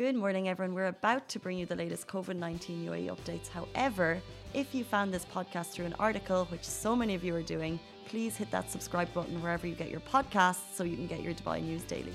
[0.00, 0.74] Good morning, everyone.
[0.74, 3.48] We're about to bring you the latest COVID 19 UAE updates.
[3.48, 4.18] However,
[4.54, 7.78] if you found this podcast through an article, which so many of you are doing,
[8.06, 11.34] please hit that subscribe button wherever you get your podcasts so you can get your
[11.34, 12.14] Dubai news daily.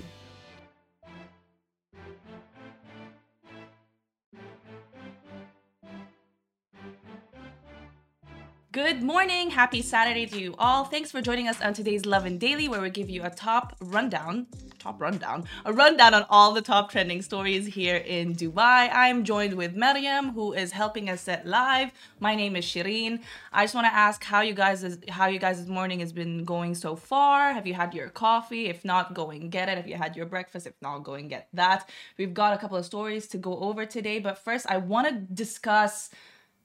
[8.72, 9.50] Good morning.
[9.50, 10.86] Happy Saturday to you all.
[10.86, 14.48] Thanks for joining us on today's Lovin Daily, where we give you a top rundown,
[14.86, 18.88] top rundown, a rundown on all the top trending stories here in Dubai.
[18.92, 21.90] I'm joined with Maryam, who is helping us set live.
[22.20, 23.20] My name is Shireen.
[23.52, 26.44] I just want to ask how you guys is how you guys' morning has been
[26.44, 27.52] going so far.
[27.52, 28.66] Have you had your coffee?
[28.74, 29.76] If not, go and get it.
[29.82, 31.90] If you had your breakfast, if not, go and get that.
[32.18, 35.14] We've got a couple of stories to go over today, but first, I want to
[35.44, 36.10] discuss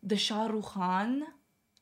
[0.04, 1.26] the Shah Rukh Khan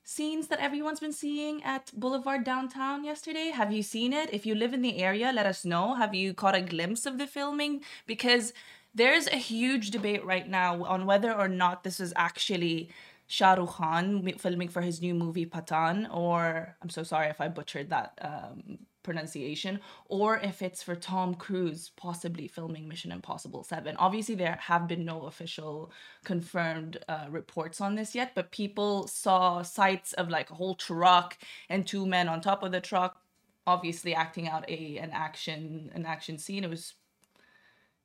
[0.10, 3.52] scenes that everyone's been seeing at Boulevard downtown yesterday?
[3.52, 4.34] Have you seen it?
[4.34, 5.94] If you live in the area, let us know.
[5.94, 7.82] Have you caught a glimpse of the filming?
[8.08, 8.52] Because
[8.96, 12.90] there's a huge debate right now on whether or not this is actually
[13.32, 17.48] Shah Rukh Khan filming for his new movie Pathaan, or I'm so sorry if I
[17.48, 23.96] butchered that um, pronunciation, or if it's for Tom Cruise possibly filming Mission Impossible 7.
[23.98, 25.92] Obviously, there have been no official
[26.26, 31.38] confirmed uh, reports on this yet, but people saw sights of like a whole truck
[31.70, 33.22] and two men on top of the truck
[33.68, 36.96] obviously acting out a an action an action scene it was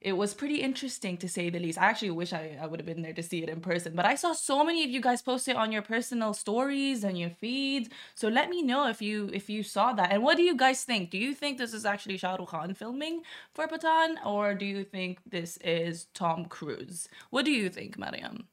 [0.05, 1.79] it was pretty interesting to say the least.
[1.79, 3.95] I actually wish I, I would have been there to see it in person.
[3.97, 7.19] But I saw so many of you guys post it on your personal stories and
[7.19, 7.89] your feeds.
[8.15, 10.13] So let me know if you if you saw that.
[10.13, 11.11] And what do you guys think?
[11.11, 13.23] Do you think this is actually Shah Rukh Khan filming
[13.55, 14.17] for Pathaan?
[14.27, 17.09] Or do you think this is Tom Cruise?
[17.31, 18.49] What do you think, Mariam?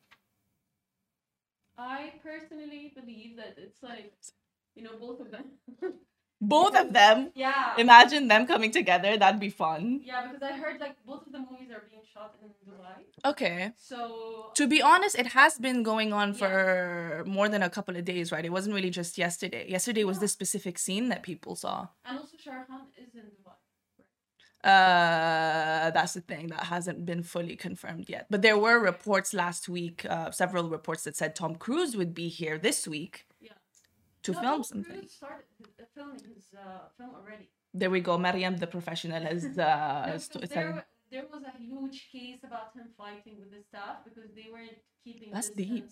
[1.77, 4.13] I personally believe that it's like,
[4.75, 5.45] you know, both of them.
[6.41, 7.31] both of them.
[7.35, 7.73] Yeah.
[7.77, 9.15] Imagine them coming together.
[9.17, 10.01] That'd be fun.
[10.03, 12.95] Yeah, because I heard like both of the movies are being shot in Dubai.
[13.31, 13.71] Okay.
[13.77, 18.03] So To be honest, it has been going on for more than a couple of
[18.05, 18.43] days, right?
[18.43, 19.63] It wasn't really just yesterday.
[19.69, 20.21] Yesterday was Yeah.
[20.21, 21.87] this specific scene that people saw.
[22.05, 23.55] and also Shah Rukh is in Dubai.
[24.63, 24.71] Right?
[24.73, 28.27] Uh, that's the thing that hasn't been fully confirmed yet.
[28.29, 32.27] But there were reports last week, uh, several reports that said Tom Cruise would be
[32.29, 33.30] here this week Yeah.
[34.23, 35.07] To No, film something.
[35.07, 35.45] Started
[35.79, 37.49] uh, filming his uh, film already.
[37.73, 38.17] There we go.
[38.17, 42.73] Mariam, the professional, has No, uh, because sto- there, there was a huge case about
[42.75, 45.85] him fighting with the staff because they weren't keeping That's deep.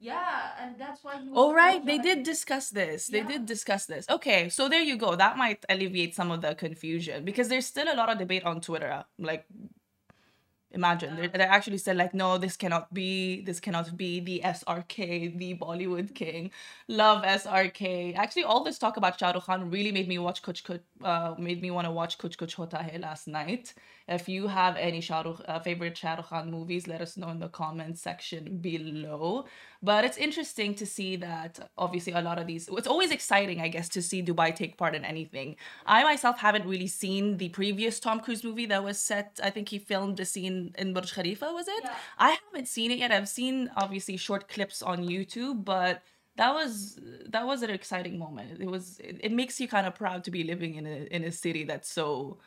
[0.00, 3.08] Yeah, and that's why he was Oh right, they did discuss this.
[3.08, 3.26] They Yeah.
[3.26, 4.08] did discuss this.
[4.08, 5.16] Okay, so there you go.
[5.16, 8.60] That might alleviate some of the confusion because there's still a lot of debate on
[8.60, 9.04] Twitter.
[9.18, 9.46] Like,
[10.72, 13.42] imagine they're, they're actually said like, no, this cannot be.
[13.42, 16.50] This cannot be the SRK, the Bollywood king.
[16.88, 18.16] Love SRK.
[18.16, 20.80] Actually, all this talk about Shah Rukh Khan really made me watch Kuch Kuch.
[21.02, 23.74] Uh, made me want to watch Kuch Kuch Hota Hai last night.
[24.08, 27.28] If you have any Shah Rukh, uh, favorite Shah Rukh Khan movies, let us know
[27.28, 29.44] in the comments section below.
[29.82, 32.68] But it's interesting to see that obviously a lot of these.
[32.72, 35.56] It's always exciting, I guess, to see Dubai take part in anything.
[35.86, 39.38] I myself haven't really seen the previous Tom Cruise movie that was set.
[39.42, 41.52] I think he filmed a scene in Burj Khalifa.
[41.52, 41.82] Was it?
[41.84, 41.94] Yeah.
[42.18, 43.12] I haven't seen it yet.
[43.12, 46.02] I've seen obviously short clips on YouTube, but
[46.38, 46.98] that was
[47.34, 48.60] that was an exciting moment.
[48.60, 48.98] It was.
[49.00, 51.64] It, it makes you kind of proud to be living in a in a city
[51.64, 52.38] that's so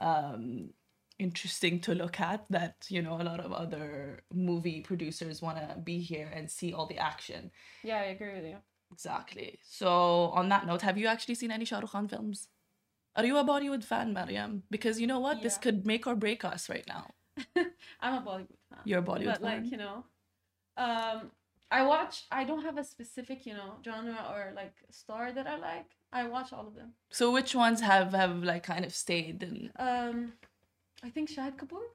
[0.00, 0.70] um
[1.18, 5.76] interesting to look at that you know a lot of other movie producers want to
[5.90, 7.50] be here and see all the action
[7.84, 8.56] Yeah, I agree with you.
[8.92, 9.88] exactly so
[10.40, 12.48] on that note have you actually seen any Shah Rukh Khan films
[13.16, 16.44] are you a Bollywood fan Mariam because you know what this could make or break
[16.44, 17.04] us right now
[18.00, 18.80] I'm a Bollywood fan.
[18.84, 20.04] you're a Bollywood but like you know
[20.76, 21.30] um
[21.70, 25.56] i watch i don't have a specific you know genre or like star that i
[25.56, 25.90] like.
[26.12, 26.90] I watch all of them.
[27.10, 29.70] So which ones have have like kind of stayed in?
[29.76, 30.34] Um
[31.02, 31.86] i think shahid kapoor.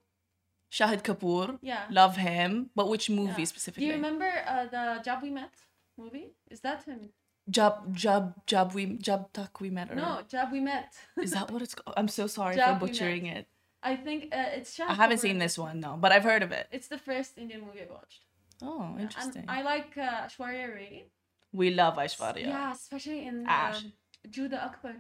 [0.72, 1.58] Shahid Kapoor.
[1.62, 1.86] Yeah.
[1.90, 2.70] Love him.
[2.76, 3.38] But which movie yeah.
[3.38, 3.88] do specifically?
[3.88, 5.54] you remember uh, the job we met
[5.98, 6.28] movie?
[6.52, 7.10] Is that him?
[7.50, 10.94] Jab Jab Jab we Jab Tak we met or no job we met.
[11.22, 13.48] Is that what it's called I'm so sorry for butchering it.
[13.82, 15.22] I think uh, it's shahid I haven't Kapoor.
[15.22, 16.68] seen this one, no, but I've heard of it.
[16.72, 18.22] it's the first indian movie i watched
[18.62, 19.42] Oh, interesting.
[19.48, 21.06] and i like uh, Aishwarya Rai.
[21.54, 22.46] we love Aishwarya.
[22.48, 23.84] yeah especially in Ash.
[23.86, 23.94] um,
[24.30, 24.96] judah akbar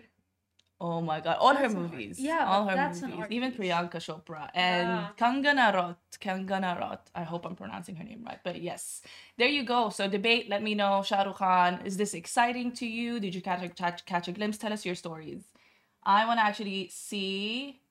[0.81, 2.17] Oh my god, all her That's art- movies.
[2.21, 3.27] yeah, all her movies.
[3.37, 3.51] Even.
[3.51, 5.09] Priyanka Chopra and Yeah.
[5.21, 5.99] Kangana Rot.
[6.21, 7.09] Kangana Rot.
[7.13, 9.01] I hope I'm pronouncing her name right, but yes.
[9.37, 9.89] There you go.
[9.89, 10.47] So debate.
[10.49, 11.81] Let me know, Shah Rukh Khan.
[11.83, 13.19] Is this exciting to you?
[13.19, 14.57] Did you catch a, catch, catch a glimpse?
[14.57, 15.43] Tell us your stories.
[16.17, 17.81] I want to actually see.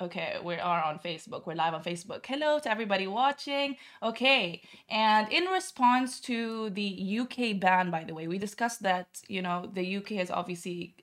[0.00, 1.46] Okay, we are on Facebook.
[1.46, 2.26] We're live on Facebook.
[2.26, 3.76] Hello to everybody watching.
[4.02, 9.40] Okay, and in response to the UK ban, by the way, we discussed that, you
[9.40, 10.96] know, the UK has obviously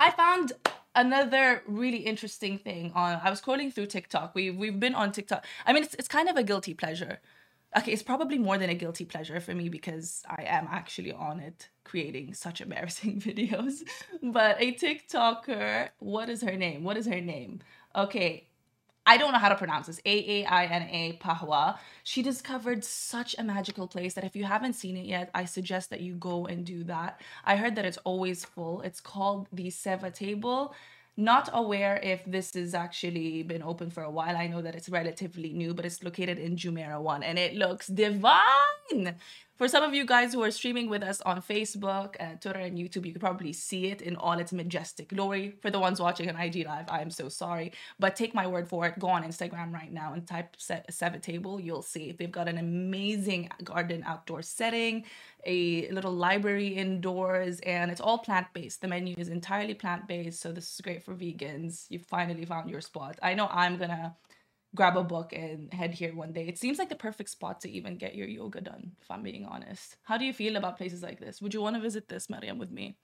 [0.00, 0.52] I found
[0.94, 4.34] another really interesting thing on I was scrolling through TikTok.
[4.34, 5.44] We we've been on TikTok.
[5.66, 7.20] I mean it's it's kind of a guilty pleasure.
[7.76, 11.38] Okay, it's probably more than a guilty pleasure for me because I am actually on
[11.38, 13.82] it creating such embarrassing videos.
[14.22, 16.82] But a TikToker, what is her name?
[16.82, 17.60] What is her name?
[17.94, 18.48] Okay,
[19.08, 20.00] I don't know how to pronounce this.
[20.04, 21.78] A A I N A Pahwa.
[22.04, 25.88] She discovered such a magical place that if you haven't seen it yet, I suggest
[25.90, 27.20] that you go and do that.
[27.44, 28.82] I heard that it's always full.
[28.82, 30.74] It's called the Seva Table.
[31.16, 34.36] Not aware if this has actually been open for a while.
[34.36, 37.88] I know that it's relatively new, but it's located in Jumeirah 1 and it looks
[37.88, 39.16] divine.
[39.58, 42.78] For some of you guys who are streaming with us on Facebook, and Twitter, and
[42.78, 45.56] YouTube, you could probably see it in all its majestic glory.
[45.60, 47.72] For the ones watching on IG Live, I am so sorry.
[47.98, 49.00] But take my word for it.
[49.00, 51.58] Go on Instagram right now and type Seva Table.
[51.58, 55.04] You'll see they've got an amazing garden outdoor setting,
[55.44, 58.80] a little library indoors, and it's all plant based.
[58.80, 60.40] The menu is entirely plant based.
[60.40, 61.86] So this is great for vegans.
[61.88, 63.18] You finally found your spot.
[63.22, 64.14] I know I'm to
[64.74, 66.46] grab a book and head here one day.
[66.46, 69.44] It seems like the perfect spot to even get your yoga done, if I'm being
[69.44, 69.96] honest.
[70.02, 71.40] How do you feel about places like this?
[71.40, 72.96] Would you want to visit this, Mariam, with me?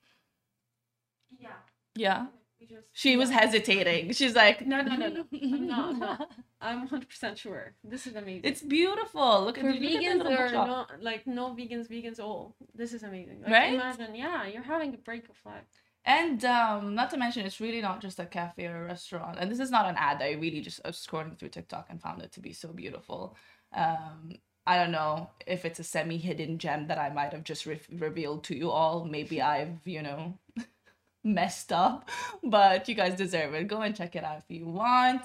[1.39, 1.49] Yeah.
[1.95, 2.27] Yeah.
[2.67, 3.17] Just, she yeah.
[3.17, 4.13] was hesitating.
[4.13, 5.25] She's like, no, no, no, no.
[5.31, 5.97] I'm not.
[5.97, 6.27] No.
[6.61, 7.75] I'm 100% sure.
[7.83, 8.41] This is amazing.
[8.43, 9.43] It's beautiful.
[9.43, 12.55] Look For vegans look at or no, like no vegans, vegans all.
[12.73, 13.41] This is amazing.
[13.41, 13.73] Like, Right?
[13.73, 15.63] Imagine, yeah, you're having a break of life.
[16.05, 19.37] And um, not to mention, it's really not just a cafe or a restaurant.
[19.39, 20.21] And this is not an ad.
[20.21, 23.35] I really just I was scrolling through TikTok and found it to be so beautiful.
[23.73, 24.33] Um,
[24.67, 28.43] I don't know if it's a semi-hidden gem that I might have just re- revealed
[28.45, 29.05] to you all.
[29.05, 30.37] Maybe I've, you know,
[31.23, 32.09] messed up,
[32.43, 33.67] but you guys deserve it.
[33.67, 35.23] Go and check it out if you want.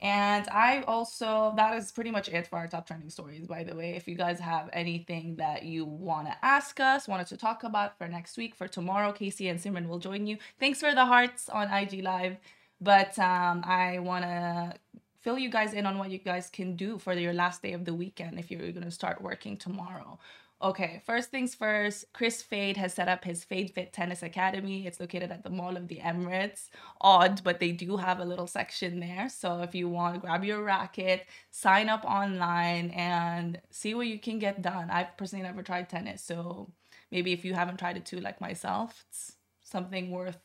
[0.00, 3.74] And I also, that is pretty much it for our top trending stories, by the
[3.74, 3.96] way.
[3.96, 7.98] If you guys have anything that you want to ask us, wanted to talk about
[7.98, 10.38] for next week, for tomorrow, Casey and Simran will join you.
[10.60, 12.36] Thanks for the hearts on IG Live.
[12.80, 14.74] But um, I want to
[15.20, 17.84] fill you guys in on what you guys can do for your last day of
[17.84, 20.18] the weekend if you're going to start working tomorrow.
[20.60, 24.88] Okay, first things first, Kris Fade has set up his Fade Fit Tennis Academy.
[24.88, 26.68] It's located at the Mall of the Emirates.
[27.00, 29.28] Odd, but they do have a little section there.
[29.28, 34.40] So if you want, grab your racket, sign up online, and see what you can
[34.40, 34.90] get done.
[34.90, 36.72] I've personally never tried tennis, so
[37.12, 40.38] maybe if you haven't tried it too, like myself, it's something worth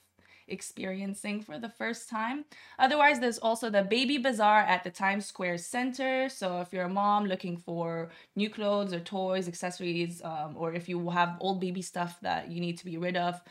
[0.48, 2.46] experiencing for the first time.
[2.80, 6.30] Otherwise, there's also the Baby Bazaar at the Times Square Center.
[6.30, 10.90] So if you're a mom looking for new clothes or toys, accessories, um, or if
[10.90, 13.42] you have old baby stuff that you need to be rid of,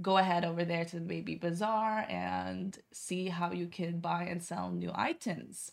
[0.00, 4.42] go ahead over there to the Baby Bazaar and see how you can buy and
[4.42, 5.72] sell new items.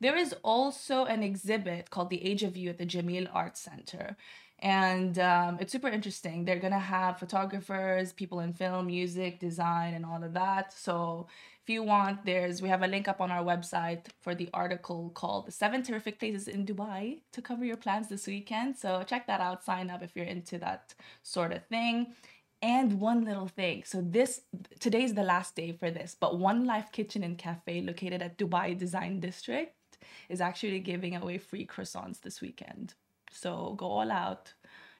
[0.00, 4.16] There is also an exhibit called The Age of You at the Jameel Arts Center.
[4.60, 6.44] And um, it's super interesting.
[6.44, 10.72] They're gonna have photographers, people in film, music, design, and all of that.
[10.72, 11.26] So
[11.62, 15.10] if you want, there's we have a link up on our website for the article
[15.14, 18.76] called "The Seven Terrific Places in Dubai" to cover your plans this weekend.
[18.76, 19.64] So check that out.
[19.64, 22.14] Sign up if you're into that sort of thing.
[22.62, 23.82] And one little thing.
[23.84, 24.42] So this
[24.80, 28.78] today's the last day for this, but One Life Kitchen and Cafe located at Dubai
[28.78, 32.94] Design District is actually giving away free croissants this weekend.
[33.34, 34.54] So go all out.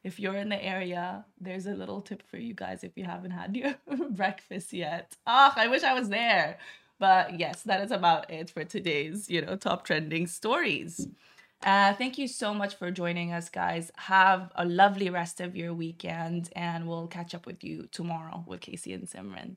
[0.04, 3.30] if you're in the area, there's a little tip for you guys if you haven't
[3.32, 3.74] had your
[4.10, 5.16] breakfast yet.
[5.26, 6.58] Ah, I wish I was there.
[6.98, 11.08] But yes, that is about it for today's, you know, top trending stories.
[11.62, 13.90] Uh, thank you so much for joining us, guys.
[13.96, 18.60] Have a lovely rest of your weekend, and we'll catch up with you tomorrow with
[18.60, 19.56] Casey and Simran.